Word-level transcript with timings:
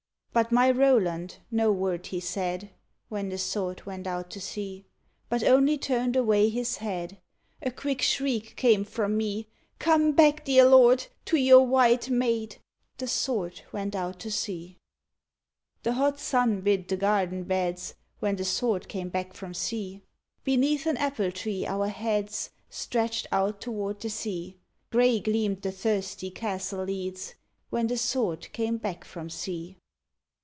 _But 0.33 0.49
my 0.49 0.71
Roland, 0.71 1.39
no 1.51 1.73
word 1.73 2.07
he 2.07 2.21
said 2.21 2.69
When 3.09 3.27
the 3.27 3.37
Sword 3.37 3.85
went 3.85 4.07
out 4.07 4.29
to 4.29 4.39
sea, 4.39 4.85
But 5.27 5.43
only 5.43 5.77
turn'd 5.77 6.15
away 6.15 6.47
his 6.47 6.77
head; 6.77 7.17
A 7.61 7.69
quick 7.69 8.01
shriek 8.01 8.55
came 8.55 8.85
from 8.85 9.17
me: 9.17 9.49
Come 9.77 10.13
back, 10.13 10.45
dear 10.45 10.63
lord, 10.63 11.07
to 11.25 11.35
your 11.35 11.67
white 11.67 12.09
maid. 12.09 12.55
The 12.97 13.09
Sword 13.09 13.61
went 13.73 13.93
out 13.93 14.21
to 14.21 14.31
sea. 14.31 14.77
The 15.83 15.95
hot 15.95 16.17
sun 16.17 16.61
bit 16.61 16.87
the 16.87 16.95
garden 16.95 17.43
beds 17.43 17.95
When 18.21 18.37
the 18.37 18.45
Sword 18.45 18.87
came 18.87 19.09
back 19.09 19.33
from 19.33 19.53
sea; 19.53 20.01
Beneath 20.45 20.85
an 20.85 20.95
apple 20.95 21.33
tree 21.33 21.65
our 21.65 21.89
heads 21.89 22.51
Stretched 22.69 23.27
out 23.33 23.59
toward 23.59 23.99
the 23.99 24.09
sea; 24.09 24.55
Grey 24.93 25.19
gleam'd 25.19 25.61
the 25.61 25.73
thirsty 25.73 26.29
castle 26.31 26.85
leads, 26.85 27.35
_When 27.69 27.89
the 27.89 27.97
Sword 27.97 28.49
came 28.53 28.77
back 28.77 29.03
from 29.03 29.29
sea. 29.29 29.75